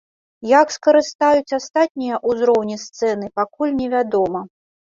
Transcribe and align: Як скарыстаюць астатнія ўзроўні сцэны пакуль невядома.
Як 0.61 0.71
скарыстаюць 0.75 1.55
астатнія 1.59 2.15
ўзроўні 2.31 2.81
сцэны 2.85 3.31
пакуль 3.41 3.79
невядома. 3.83 4.47